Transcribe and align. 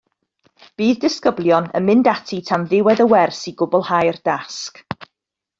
Bydd 0.79 1.01
disgyblion 1.03 1.67
yn 1.79 1.85
mynd 1.89 2.09
ati 2.15 2.39
tan 2.49 2.65
ddiwedd 2.71 3.05
y 3.07 3.07
wers 3.13 3.45
i 3.53 3.57
gwblhau'r 3.63 4.23
dasg. 4.31 4.83